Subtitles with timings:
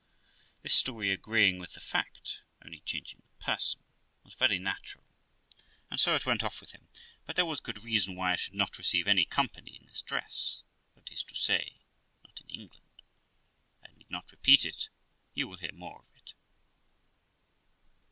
[0.63, 3.81] This story agreeing with the fact, only changing the person,
[4.23, 5.03] was very natural,
[5.91, 6.87] and so it went off with him;
[7.27, 10.63] but there was good reason why I should not receive any company in this dress
[10.95, 11.81] that is to say,
[12.23, 13.03] not in England.
[13.83, 14.89] I need not repeat it;
[15.35, 16.33] you will hear more of it.